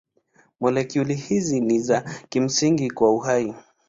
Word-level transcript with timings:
Molekuli 0.59 1.15
hizi 1.15 1.61
ni 1.61 1.79
za 1.79 2.01
kimsingi 2.29 2.89
kwa 2.91 3.11
uhai. 3.11 3.55